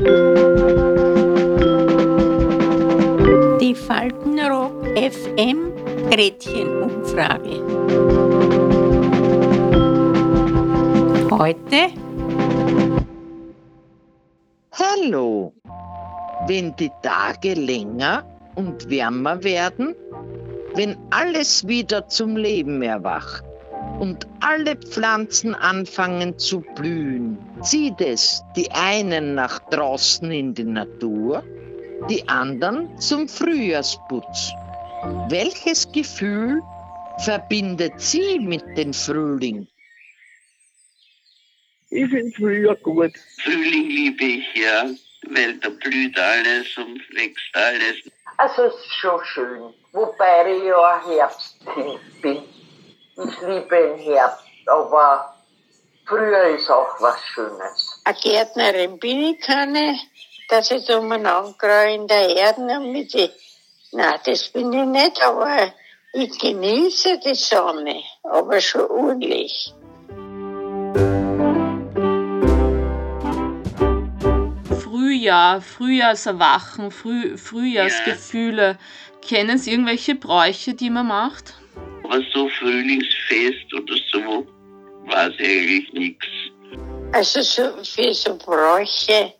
Die 0.00 0.06
Faltenrock 3.74 4.86
FM 4.96 5.74
Gretchenumfrage. 6.10 7.60
Heute 11.30 11.90
Hallo! 14.72 15.52
Wenn 16.46 16.74
die 16.76 16.90
Tage 17.02 17.52
länger 17.52 18.24
und 18.54 18.88
wärmer 18.88 19.44
werden, 19.44 19.94
wenn 20.76 20.96
alles 21.10 21.68
wieder 21.68 22.08
zum 22.08 22.38
Leben 22.38 22.80
erwacht 22.80 23.44
und 23.98 24.26
alle 24.40 24.76
Pflanzen 24.76 25.54
anfangen 25.54 26.38
zu 26.38 26.62
blühen, 26.74 27.36
zieht 27.62 28.00
es 28.00 28.42
die 28.56 28.70
einen 28.72 29.34
nach 29.34 29.58
draußen 29.70 30.30
in 30.30 30.54
die 30.54 30.64
Natur, 30.64 31.44
die 32.08 32.26
anderen 32.28 32.98
zum 32.98 33.28
Frühjahrsputz. 33.28 34.52
Welches 35.28 35.90
Gefühl 35.92 36.62
verbindet 37.18 37.94
sie 37.98 38.38
mit 38.38 38.64
dem 38.76 38.92
Frühling? 38.92 39.66
Ich 41.90 42.08
finde 42.08 42.30
Frühjahr 42.36 42.76
gut. 42.76 43.12
Frühling 43.42 43.88
liebe 43.88 44.24
ich, 44.24 44.54
ja, 44.54 44.86
weil 45.28 45.58
da 45.58 45.68
blüht 45.70 46.18
alles 46.18 46.76
und 46.76 47.00
wächst 47.16 47.54
alles. 47.54 47.96
Also 48.36 48.62
es 48.62 48.74
ist 48.74 48.94
schon 48.94 49.20
schön, 49.24 49.74
wobei 49.92 50.56
ich 50.56 50.64
ja 50.64 51.02
Herbstkind 51.06 52.22
bin. 52.22 52.42
Ich 53.16 53.40
liebe 53.42 53.68
den 53.68 53.98
Herbst, 53.98 54.44
aber 54.66 55.29
früher 56.10 56.56
ist 56.56 56.68
auch 56.68 57.00
was 57.00 57.20
Schönes. 57.32 58.02
eine 58.04 58.16
Gärtnerin 58.18 58.98
bin 58.98 59.22
ich 59.22 59.40
keine, 59.40 59.96
dass 60.48 60.72
ich 60.72 60.90
umeinander 60.90 61.86
in 61.86 62.08
der 62.08 62.36
Erde 62.36 62.62
und 62.62 62.90
mit 62.90 63.14
die, 63.14 63.30
nein, 63.92 64.18
das 64.24 64.48
bin 64.48 64.72
ich 64.72 64.86
nicht, 64.86 65.22
aber 65.22 65.72
ich 66.12 66.36
genieße 66.36 67.20
die 67.24 67.36
Sonne, 67.36 68.02
aber 68.24 68.60
schon 68.60 68.90
ordentlich. 68.90 69.72
Frühjahr, 74.82 75.60
Frühjahrserwachen, 75.60 76.90
Früh, 76.90 77.38
Frühjahrsgefühle. 77.38 78.78
Kennen 79.22 79.58
Sie 79.58 79.70
irgendwelche 79.70 80.16
Bräuche, 80.16 80.74
die 80.74 80.90
man 80.90 81.06
macht? 81.06 81.54
Aber 82.02 82.20
so 82.32 82.48
Frühlingsfest 82.48 83.72
oder 83.74 83.94
so, 84.12 84.46
weiß 85.06 85.32
ich 85.38 85.48
eigentlich 85.48 85.92
nichts. 85.92 86.26
Also 87.12 87.40
so, 87.40 87.62
für 87.82 88.14
so 88.14 88.36
Bräuche 88.38 89.32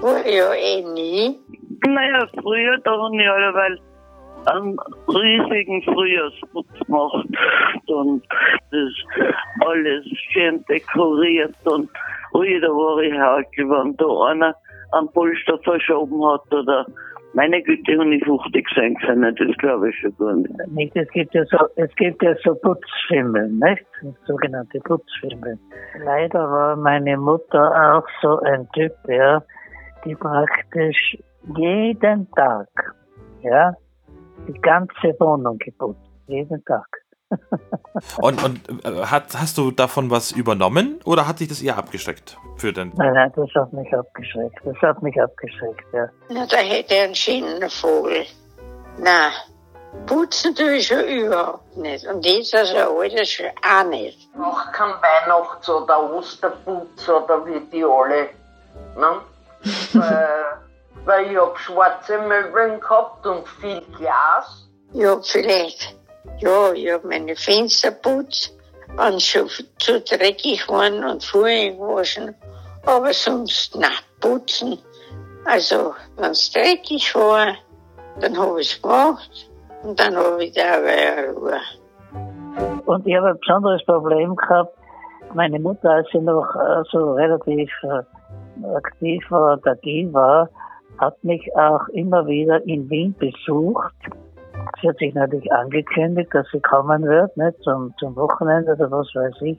war 0.00 0.26
ja 0.26 0.54
eh 0.54 0.82
nie. 0.82 1.38
Naja, 1.86 2.28
früher, 2.40 2.78
da 2.84 2.90
haben 2.92 3.18
wir 3.18 3.32
alleweil 3.32 3.80
einen 4.46 4.78
riesigen 5.08 5.82
Frühjahrsputz 5.82 6.66
gemacht 6.86 7.26
und 7.86 8.22
das 8.70 9.26
alles 9.66 10.04
schön 10.32 10.64
dekoriert 10.68 11.54
und 11.64 11.90
jeder 12.44 12.68
war 12.68 13.00
ich 13.02 13.12
hakel, 13.12 13.68
wenn 13.68 13.96
da 13.96 14.26
einer 14.30 14.54
einen 14.92 15.08
Polster 15.12 15.58
verschoben 15.58 16.24
hat 16.24 16.52
oder 16.52 16.86
meine 17.36 17.62
Güte, 17.62 17.98
habe 17.98 18.14
ich 18.14 18.24
50 18.24 18.66
sein 18.74 18.94
können, 18.96 19.36
das 19.36 19.56
glaube 19.58 19.90
ich 19.90 19.96
schon 20.00 20.16
gar 20.16 20.34
nicht. 20.68 20.96
Es 20.96 21.08
gibt 21.10 21.34
ja 21.34 21.44
so, 21.44 21.58
es 21.76 21.94
gibt 21.96 22.22
ja 22.22 22.34
so 22.42 22.54
Putzfimmel, 22.54 23.50
nicht? 23.50 23.84
Sogenannte 24.26 24.80
Putzfimmel. 24.80 25.58
Leider 26.02 26.50
war 26.50 26.76
meine 26.76 27.18
Mutter 27.18 27.94
auch 27.94 28.08
so 28.22 28.40
ein 28.40 28.66
Typ, 28.72 28.92
ja, 29.06 29.42
die 30.04 30.14
praktisch 30.14 31.18
jeden 31.58 32.30
Tag, 32.32 32.68
ja, 33.42 33.74
die 34.48 34.58
ganze 34.62 35.14
Wohnung 35.20 35.58
geputzt. 35.58 36.10
Jeden 36.28 36.64
Tag. 36.64 36.88
Und, 38.20 38.44
und 38.44 38.84
äh, 38.84 39.06
hat, 39.06 39.34
hast 39.38 39.58
du 39.58 39.70
davon 39.70 40.10
was 40.10 40.30
übernommen 40.30 41.00
oder 41.04 41.26
hat 41.26 41.40
dich 41.40 41.48
das 41.48 41.62
eher 41.62 41.76
abgeschreckt 41.78 42.36
für 42.56 42.72
den? 42.72 42.92
Nein, 42.96 43.14
nein, 43.14 43.32
das 43.34 43.48
hat 43.54 43.72
mich 43.72 43.92
abgeschreckt. 43.94 44.58
Das 44.64 44.76
hat 44.82 45.02
mich 45.02 45.20
abgeschreckt, 45.20 45.84
ja. 45.92 46.08
Na, 46.28 46.46
da 46.46 46.56
hätte 46.58 46.94
er 46.94 47.04
einen 47.04 47.14
Schienenvogel. 47.14 48.26
Na, 48.98 49.30
putzen 50.06 50.54
tue 50.54 50.76
ich 50.76 50.86
schon 50.86 51.04
überhaupt 51.04 51.76
nicht. 51.76 52.06
Und 52.06 52.24
jetzt 52.24 52.54
also 52.54 53.00
alles 53.00 53.30
schon 53.30 53.46
auch 53.46 53.88
nicht. 53.88 54.34
Noch 54.36 54.72
kein 54.72 54.90
Weihnachts- 54.90 55.68
oder 55.68 56.12
Osterputz 56.12 57.08
oder 57.08 57.46
wie 57.46 57.60
die 57.72 57.84
alle. 57.84 58.28
Ne? 58.96 59.20
weil, 59.94 60.28
weil 61.04 61.32
ich 61.32 61.38
hab 61.38 61.58
schwarze 61.58 62.18
Möbeln 62.18 62.78
gehabt 62.80 63.26
und 63.26 63.48
viel 63.48 63.80
Glas. 63.96 64.68
Ja, 64.92 65.18
vielleicht. 65.22 65.96
Ja, 66.38 66.72
ich 66.72 66.90
hab 66.90 67.04
meine 67.04 67.34
Fenster 67.36 67.90
putzt, 67.90 68.56
wenn 68.96 69.18
schon 69.20 69.48
zu 69.78 70.00
dreckig 70.00 70.68
waren 70.68 71.04
und 71.04 71.24
vorhin 71.24 71.78
waschen. 71.78 72.34
Aber 72.84 73.12
sonst, 73.12 73.76
na, 73.78 73.88
putzen. 74.20 74.78
Also, 75.44 75.94
wenn's 76.16 76.52
dreckig 76.52 77.14
war, 77.14 77.54
dann 78.20 78.38
hab 78.38 78.58
ich's 78.58 78.80
gemacht. 78.80 79.50
Und 79.82 79.98
dann 80.00 80.16
hab 80.16 80.38
ich 80.40 80.52
da 80.52 80.82
wieder 80.82 81.32
Ruhe. 81.32 81.60
Und 82.86 83.06
ich 83.06 83.16
habe 83.16 83.28
ein 83.28 83.38
besonderes 83.38 83.84
Problem 83.84 84.34
gehabt. 84.36 84.76
Meine 85.34 85.58
Mutter, 85.58 85.90
als 85.90 86.08
sie 86.12 86.18
noch 86.18 86.54
äh, 86.54 86.82
so 86.90 87.12
relativ 87.14 87.70
äh, 87.82 88.66
aktiv 88.76 89.24
war 89.30 89.54
und 89.54 89.66
agil 89.66 90.12
war, 90.12 90.48
hat 90.98 91.22
mich 91.22 91.54
auch 91.56 91.86
immer 91.88 92.26
wieder 92.26 92.64
in 92.66 92.88
Wien 92.88 93.14
besucht. 93.18 93.94
Sie 94.80 94.88
hat 94.88 94.98
sich 94.98 95.14
natürlich 95.14 95.50
angekündigt, 95.52 96.28
dass 96.32 96.46
sie 96.52 96.60
kommen 96.60 97.04
wird, 97.04 97.36
ne, 97.36 97.54
zum, 97.62 97.94
zum 97.98 98.14
Wochenende 98.16 98.72
oder 98.72 98.90
was 98.90 99.06
weiß 99.14 99.40
ich. 99.42 99.58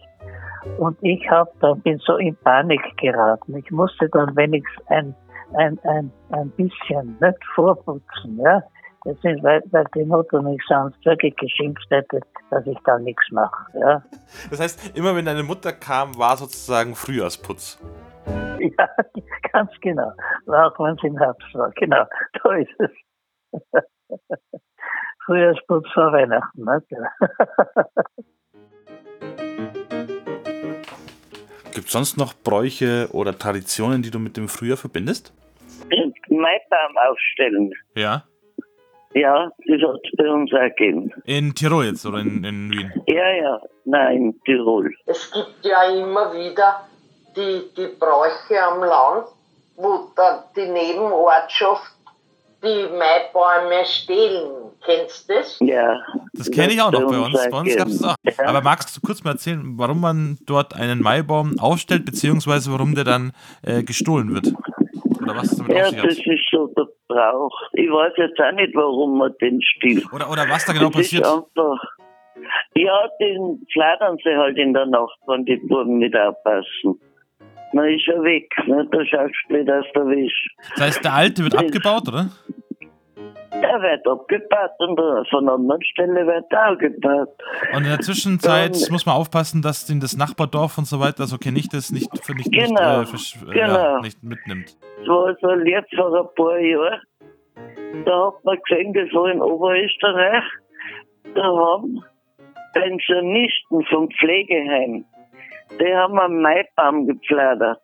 Und 0.77 0.97
ich 1.01 1.29
hab 1.29 1.59
dann 1.59 1.79
bin 1.81 1.97
so 1.99 2.17
in 2.17 2.35
Panik 2.37 2.81
geraten. 2.97 3.55
Ich 3.55 3.71
musste 3.71 4.09
dann 4.09 4.35
wenigstens 4.35 4.85
ein, 4.87 5.15
ein, 5.55 5.79
ein, 5.83 6.11
ein 6.31 6.49
bisschen 6.51 7.17
nicht 7.19 7.45
vorputzen, 7.55 8.39
ja. 8.39 8.61
Das 9.05 9.15
ist, 9.23 9.41
weil, 9.41 9.63
weil 9.71 9.85
die 9.95 10.03
Mutter 10.03 10.41
mich 10.41 10.61
sonst 10.67 11.03
wirklich 11.05 11.35
geschimpft 11.37 11.85
hätte, 11.89 12.19
dass 12.49 12.65
ich 12.67 12.77
da 12.83 12.99
nichts 12.99 13.23
mache, 13.31 13.65
ja. 13.79 14.03
Das 14.49 14.59
heißt, 14.59 14.97
immer 14.97 15.15
wenn 15.15 15.25
deine 15.25 15.43
Mutter 15.43 15.71
kam, 15.71 16.17
war 16.17 16.35
sozusagen 16.35 16.95
Frühjahrsputz. 16.95 17.79
Ja, 18.59 18.89
ganz 19.53 19.71
genau. 19.81 20.11
Auch 20.47 20.79
wenn 20.79 20.95
es 20.95 21.03
im 21.03 21.17
Herbst 21.17 21.53
war. 21.53 21.71
Genau, 21.75 22.05
da 22.43 22.55
ist 22.55 22.75
es. 22.79 22.91
Frühjahrsputz 25.27 25.85
vor 25.93 26.11
Weihnachten. 26.13 26.63
Ne? 26.63 26.81
Gibt 31.73 31.87
es 31.87 31.91
sonst 31.91 32.17
noch 32.17 32.33
Bräuche 32.33 33.09
oder 33.11 33.37
Traditionen, 33.37 34.01
die 34.01 34.09
du 34.09 34.17
mit 34.17 34.35
dem 34.37 34.47
Frühjahr 34.47 34.77
verbindest? 34.77 35.31
Maibaum 36.29 36.97
aufstellen. 37.09 37.73
Ja. 37.95 38.23
Ja, 39.13 39.51
das 39.65 39.81
hat 39.81 39.99
es 40.03 40.11
bei 40.17 40.29
uns 40.29 40.51
auch 40.53 40.75
gegeben. 40.75 41.11
In 41.25 41.55
Tirol 41.55 41.85
jetzt 41.85 42.05
oder 42.05 42.19
in, 42.19 42.43
in 42.43 42.71
Wien? 42.71 42.91
Ja, 43.07 43.29
ja, 43.31 43.61
nein, 43.85 44.15
in 44.15 44.41
Tirol. 44.43 44.93
Es 45.05 45.31
gibt 45.31 45.63
ja 45.63 45.83
immer 45.89 46.33
wieder 46.33 46.87
die, 47.35 47.63
die 47.75 47.95
Bräuche 47.99 48.61
am 48.61 48.79
Land, 48.79 49.27
wo 49.75 50.11
da 50.15 50.45
die 50.55 50.67
Nebenortschaft 50.67 51.96
die 52.63 52.87
Maibäume 52.97 53.85
stehlen. 53.85 54.51
Kennst 54.85 55.29
du 55.29 55.33
das? 55.33 55.57
Ja. 55.61 55.99
Das 56.33 56.49
kenne 56.51 56.73
ich 56.73 56.81
auch 56.81 56.91
noch 56.91 57.07
bei 57.09 57.17
uns. 57.19 57.49
Bei 57.49 57.57
uns 57.59 57.75
gab 57.75 57.87
es 57.87 58.03
auch. 58.03 58.15
Aber 58.45 58.61
magst 58.61 58.95
du 58.95 59.01
kurz 59.01 59.23
mal 59.23 59.31
erzählen, 59.31 59.61
warum 59.77 60.01
man 60.01 60.37
dort 60.45 60.75
einen 60.75 61.01
Maibaum 61.01 61.59
aufstellt, 61.59 62.05
beziehungsweise 62.05 62.71
warum 62.71 62.95
der 62.95 63.03
dann 63.03 63.31
äh, 63.63 63.83
gestohlen 63.83 64.33
wird? 64.33 64.53
Oder 65.21 65.35
was 65.35 65.51
es 65.51 65.57
damit 65.57 65.75
Ja, 65.75 65.91
das 65.91 66.03
hat? 66.03 66.05
ist 66.25 66.47
so 66.51 66.67
der 66.67 66.87
Brauch. 67.07 67.51
Ich 67.73 67.89
weiß 67.89 68.13
jetzt 68.17 68.39
auch 68.39 68.51
nicht, 68.53 68.73
warum 68.75 69.17
man 69.17 69.33
den 69.41 69.61
stiehlt. 69.61 70.05
Oder, 70.13 70.29
oder 70.31 70.47
was 70.49 70.65
da 70.65 70.73
genau 70.73 70.85
das 70.89 70.97
passiert? 70.97 71.25
Ist 71.25 71.31
einfach, 71.33 71.83
ja, 72.75 73.09
den 73.19 73.65
fladern 73.73 74.17
sie 74.23 74.35
halt 74.35 74.57
in 74.57 74.73
der 74.73 74.85
Nacht, 74.85 75.17
wenn 75.27 75.43
die 75.45 75.57
Buben 75.57 75.97
nicht 75.97 76.15
aufpassen. 76.15 76.99
Dann 77.73 77.85
ist 77.89 78.07
er 78.07 78.23
weg. 78.23 78.49
Ne? 78.65 78.87
Da 78.91 79.05
schaust 79.05 79.33
du 79.49 79.57
nicht 79.57 79.69
aus 79.69 79.85
der 79.93 80.05
Wisch. 80.07 80.47
Das 80.75 80.85
heißt, 80.85 81.03
der 81.03 81.13
alte 81.13 81.43
wird 81.43 81.55
abgebaut, 81.55 82.07
oder? 82.07 82.29
Der 83.61 83.81
wird 83.81 84.07
abgebaut 84.07 84.71
und 84.79 84.99
äh, 84.99 85.29
von 85.29 85.43
einer 85.43 85.53
anderen 85.53 85.83
Stelle 85.83 86.25
wird 86.27 86.45
auch 86.53 86.77
gebaut. 86.77 87.29
Und 87.73 87.83
in 87.83 87.89
der 87.89 87.99
Zwischenzeit 87.99 88.75
Dann- 88.75 88.91
muss 88.91 89.05
man 89.05 89.15
aufpassen, 89.15 89.61
dass 89.61 89.85
den 89.85 89.99
das 89.99 90.15
Nachbardorf 90.15 90.77
und 90.77 90.85
so 90.85 90.99
weiter, 90.99 91.25
so 91.25 91.37
kenne 91.37 91.57
ich 91.59 91.67
das, 91.69 91.91
nicht, 91.91 92.09
für 92.23 92.33
nicht, 92.33 92.51
Genau, 92.51 92.99
nicht, 93.01 93.13
äh, 93.13 93.15
versch- 93.15 93.51
äh, 93.53 93.57
ja, 93.59 93.67
genau. 93.67 94.01
nicht 94.01 94.23
mitnimmt. 94.23 94.77
Das 94.99 95.07
war 95.07 95.35
so 95.41 95.47
ein 95.47 95.61
Lied 95.61 95.85
vor 95.95 96.15
ein 96.19 96.27
paar 96.35 96.59
Jahren. 96.59 97.01
Da 98.05 98.27
hat 98.27 98.43
man 98.43 98.57
gesehen, 98.67 98.93
das 98.93 99.11
war 99.13 99.31
in 99.31 99.41
Oberösterreich. 99.41 100.43
Da 101.33 101.43
haben 101.43 102.03
Pensionisten 102.73 103.83
vom 103.89 104.09
Pflegeheim, 104.19 105.03
die 105.79 105.95
haben 105.95 106.19
einen 106.19 106.41
Maibaum 106.41 107.07
gepfladert. 107.07 107.81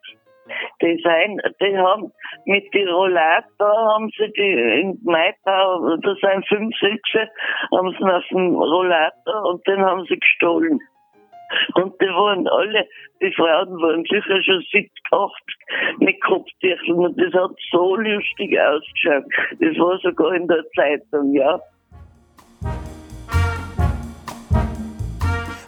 Die 0.81 1.01
sein, 1.03 1.39
die 1.61 1.77
haben 1.77 2.11
mit 2.45 2.73
die 2.73 2.83
Rollator 2.83 3.93
haben 3.93 4.09
sie 4.17 4.31
die 4.33 4.81
in 4.81 4.99
Maitau, 5.03 5.97
da 5.97 6.15
sind 6.15 6.47
fünf, 6.47 6.75
sechs, 6.79 7.09
haben 7.71 7.95
sie 7.97 8.03
auf 8.03 8.23
dem 8.29 8.55
Rollator 8.55 9.45
und 9.45 9.67
den 9.67 9.81
haben 9.81 10.05
sie 10.05 10.19
gestohlen. 10.19 10.79
Und 11.75 11.93
die 12.01 12.07
waren 12.07 12.47
alle, 12.47 12.87
die 13.21 13.31
Frauen 13.33 13.79
waren 13.81 14.03
sicher 14.05 14.41
schon 14.43 14.61
70, 14.71 14.91
80 15.11 15.33
mit 15.99 16.21
Kopftücheln 16.21 16.99
und 16.99 17.19
das 17.19 17.33
hat 17.33 17.51
so 17.71 17.95
lustig 17.95 18.59
ausgeschaut. 18.59 19.25
Das 19.59 19.77
war 19.77 19.97
sogar 19.99 20.33
in 20.33 20.47
der 20.47 20.63
Zeitung, 20.75 21.33
ja. 21.33 21.59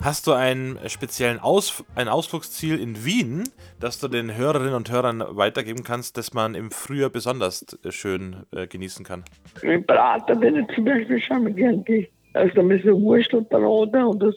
Hast 0.05 0.27
du 0.27 0.33
einen 0.33 0.77
speziellen 0.87 1.39
Aus 1.39 1.83
ein 1.95 2.09
Ausflugsziel 2.09 2.79
in 2.79 3.05
Wien, 3.05 3.49
das 3.79 3.99
du 3.99 4.07
den 4.07 4.37
Hörerinnen 4.37 4.75
und 4.75 4.91
Hörern 4.91 5.23
weitergeben 5.31 5.83
kannst, 5.83 6.15
das 6.15 6.31
man 6.31 6.53
im 6.53 6.69
Frühjahr 6.69 7.09
besonders 7.09 7.65
äh, 7.83 7.91
schön 7.91 8.45
äh, 8.51 8.67
genießen 8.67 9.03
kann? 9.03 9.23
Im 9.63 9.83
Prater 9.83 10.35
bin 10.35 10.57
ich 10.57 10.75
zum 10.75 10.85
Beispiel 10.85 11.19
schon 11.19 11.45
mal 11.45 11.53
gern 11.53 11.83
gehen. 11.83 12.05
Also 12.33 12.53
da 12.53 12.61
müssen 12.61 12.85
wir 12.85 13.01
Wurst 13.01 13.33
und 13.33 13.49
Braten 13.49 14.03
und 14.03 14.21
das 14.21 14.35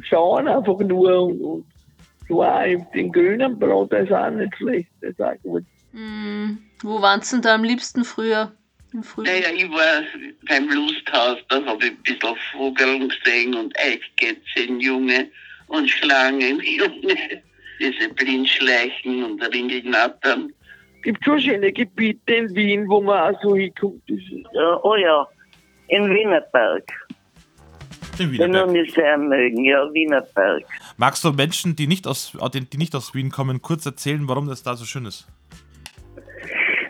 schauen 0.00 0.48
einfach 0.48 0.80
nur 0.80 1.22
und, 1.22 1.40
und 1.40 1.64
so 2.28 2.42
auch 2.42 2.64
den 2.92 3.12
grünen 3.12 3.56
Braten 3.60 4.04
ist 4.04 4.12
auch 4.12 4.30
nicht 4.30 4.56
schlecht, 4.56 4.90
das 5.02 5.10
ist 5.10 5.22
auch 5.22 5.40
gut. 5.44 5.62
Mm, 5.92 6.58
wo 6.82 7.00
waren 7.00 7.22
denn 7.30 7.42
da 7.42 7.54
am 7.54 7.62
liebsten 7.62 8.02
früher? 8.02 8.50
Im 8.96 9.02
Frühjahr? 9.02 9.34
Naja, 9.34 9.48
ich 9.54 9.70
war 9.70 10.02
beim 10.48 10.68
Lusthaus, 10.70 11.38
da 11.50 11.62
habe 11.66 11.84
ich 11.84 11.90
ein 11.90 12.02
bisschen 12.02 12.36
Vogeln 12.52 13.08
gesehen 13.10 13.54
und 13.54 13.74
Eichkätzchen, 13.78 14.80
Junge 14.80 15.28
und 15.68 15.88
Schlangen, 15.88 16.60
Junge. 16.80 17.42
Diese 17.78 18.08
Blindschleichen 18.14 19.22
und 19.22 19.42
Ringelnattern. 19.42 20.50
Gibt 21.02 21.22
schon 21.22 21.38
schöne 21.38 21.70
Gebiete 21.70 22.34
in 22.34 22.54
Wien, 22.54 22.88
wo 22.88 23.02
man 23.02 23.34
auch 23.34 23.42
so 23.42 23.54
hinkommt. 23.54 24.02
Ist- 24.08 24.22
ja 24.54 24.80
oh 24.82 24.96
ja, 24.96 25.26
in 25.88 26.08
Wienerberg. 26.08 26.84
Den 28.18 28.30
Den 28.30 28.32
Wienerberg. 28.32 28.68
habe 28.68 28.78
ich 28.80 28.94
sehr 28.94 29.18
mögen, 29.18 29.62
ja, 29.64 29.92
Wienerberg. 29.92 30.64
Magst 30.96 31.22
du 31.22 31.32
Menschen, 31.32 31.76
die 31.76 31.86
nicht, 31.86 32.06
aus, 32.06 32.32
die 32.54 32.78
nicht 32.78 32.94
aus 32.94 33.14
Wien 33.14 33.30
kommen, 33.30 33.60
kurz 33.60 33.84
erzählen, 33.84 34.26
warum 34.26 34.48
das 34.48 34.62
da 34.62 34.74
so 34.74 34.86
schön 34.86 35.04
ist? 35.04 35.26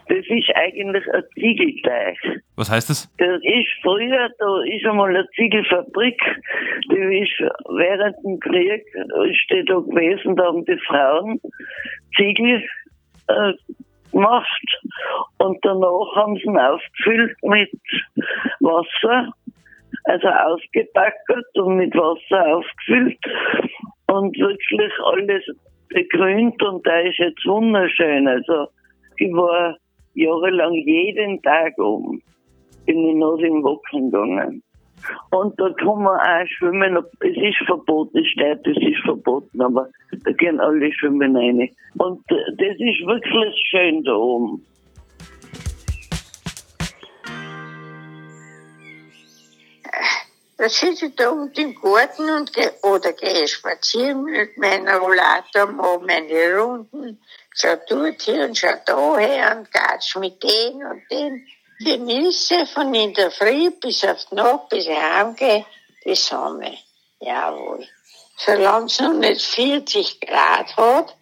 Das 0.09 0.25
ist 0.29 0.51
eigentlich 0.55 1.05
ein 1.13 1.25
Ziegelteich. 1.35 2.19
Was 2.55 2.71
heißt 2.71 2.91
das? 2.91 3.13
Das 3.19 3.41
ist 3.43 3.69
früher, 3.83 4.29
da 4.39 4.63
ist 4.65 4.87
einmal 4.87 5.11
eine 5.11 5.29
Ziegelfabrik, 5.35 6.21
die 6.91 7.19
ist 7.23 7.41
während 7.69 8.17
dem 8.25 8.39
Krieg, 8.39 8.85
ist 8.95 9.51
die 9.51 9.65
da 9.65 9.75
gewesen, 9.75 10.37
da 10.37 10.45
haben 10.45 10.65
die 10.65 10.79
Frauen 10.87 11.41
Ziegel 12.17 12.63
äh, 13.29 13.53
gemacht 14.13 14.81
und 15.39 15.59
danach 15.63 16.15
haben 16.15 16.37
sie 16.37 16.45
ihn 16.45 16.59
aufgefüllt 16.59 17.37
mit 17.43 17.71
Wasser, 18.61 19.33
also 20.05 20.29
ausgebackert 20.29 21.59
und 21.59 21.77
mit 21.77 21.95
Wasser 21.95 22.57
aufgefüllt 22.57 23.19
und 24.07 24.39
wirklich 24.39 24.93
alles 25.05 25.45
begrünt 25.89 26.63
und 26.63 26.87
da 26.87 27.01
ist 27.01 27.19
jetzt 27.19 27.45
wunderschön. 27.45 28.29
Also 28.29 28.69
ich 29.19 29.33
war 29.33 29.77
jahrelang 30.17 30.75
jeden 30.75 31.41
Tag 31.43 31.79
oben 31.79 32.23
bin 32.87 33.09
ich 33.09 33.17
noch 33.17 33.37
Wacken 33.37 34.11
gegangen. 34.11 34.63
Und 35.31 35.59
da 35.61 35.71
kann 35.75 36.03
man 36.03 36.19
auch 36.19 36.47
schwimmen. 36.47 36.97
Es 37.21 37.37
ist 37.37 37.67
verboten, 37.67 38.19
es 38.19 38.27
steht, 38.29 38.67
es 38.67 38.77
ist 38.77 39.03
verboten, 39.05 39.61
aber 39.61 39.89
da 40.25 40.33
gehen 40.33 40.59
alle 40.59 40.93
schwimmen 40.93 41.37
rein. 41.37 41.69
Und 41.99 42.23
äh, 42.31 42.35
das 42.57 42.77
ist 42.79 43.07
wirklich 43.07 43.55
schön 43.71 44.03
da 44.05 44.15
oben. 44.15 44.65
Da 50.59 50.71
sitze 50.71 51.07
ich 51.07 51.17
da 51.17 51.31
unten 51.31 51.61
im 51.61 51.75
Garten 51.75 52.31
und 52.31 52.53
geh, 52.55 52.69
oder 52.83 53.13
gehe 53.13 53.47
spazieren 53.47 54.25
mit 54.25 54.57
meiner 54.57 54.97
Rollator, 54.99 55.71
mache 55.71 56.01
meine 56.07 56.59
Runden, 56.59 57.21
schau 57.57 57.77
dort 57.89 58.23
hier 58.23 58.45
und 58.45 58.57
schau 58.57 58.75
da 58.85 59.17
her 59.19 59.57
und 59.59 59.73
gatsch 59.73 60.17
mit 60.17 60.43
den 60.43 60.85
und 60.85 61.03
den. 61.11 61.47
Genieße 61.79 62.67
von 62.67 62.95
in 62.95 63.13
der 63.13 63.31
Früh 63.31 63.71
bis 63.71 64.03
auf 64.05 64.25
die 64.31 64.37
Nacht, 64.37 64.71
bis 64.71 64.87
ich 64.87 64.97
heimgehe, 64.97 65.67
die 66.05 66.15
Sonne. 66.15 66.75
Jawohl. 67.21 67.87
Solange 68.39 68.87
es 68.87 69.01
noch 69.01 69.13
nicht 69.13 69.43
40 69.43 70.21
Grad 70.21 70.75
hat, 70.77 71.17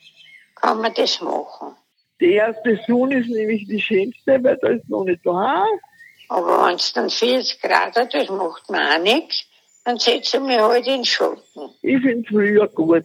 kann 0.54 0.80
man 0.80 0.94
das 0.94 1.20
machen. 1.20 1.76
Die 2.20 2.34
erste 2.34 2.80
Sonne 2.86 3.18
ist 3.18 3.28
nämlich 3.28 3.66
die 3.66 3.80
schönste, 3.80 4.42
weil 4.44 4.56
da 4.58 4.68
ist 4.68 4.88
noch 4.88 5.04
nicht 5.04 5.22
so 5.24 5.36
heiß. 5.36 5.80
Aber 6.28 6.66
wenn 6.66 6.76
es 6.76 6.92
dann 6.92 7.10
40 7.10 7.60
Grad 7.60 7.96
hat, 7.96 8.14
das 8.14 8.28
macht 8.28 8.70
mir 8.70 8.94
auch 8.94 9.02
nichts, 9.02 9.46
dann 9.84 9.98
setze 9.98 10.36
ich 10.36 10.42
mich 10.42 10.58
halt 10.58 10.86
in 10.86 10.94
den 10.94 11.04
Schatten. 11.04 11.74
Ich 11.82 12.00
finde 12.00 12.28
früher 12.28 12.68
gut. 12.68 13.04